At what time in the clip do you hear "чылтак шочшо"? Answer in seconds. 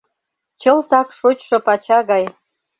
0.61-1.57